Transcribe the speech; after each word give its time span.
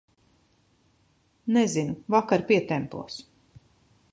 Nezinu, 1.57 1.93
vakar 2.15 2.45
pietempos. 2.49 3.21